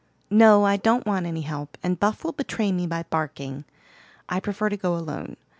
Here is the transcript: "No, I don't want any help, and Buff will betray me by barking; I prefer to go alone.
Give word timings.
"No, 0.31 0.65
I 0.65 0.77
don't 0.77 1.05
want 1.05 1.27
any 1.27 1.41
help, 1.41 1.77
and 1.83 1.99
Buff 1.99 2.23
will 2.23 2.31
betray 2.31 2.71
me 2.71 2.87
by 2.87 3.03
barking; 3.11 3.65
I 4.27 4.39
prefer 4.39 4.67
to 4.67 4.75
go 4.75 4.95
alone. 4.95 5.37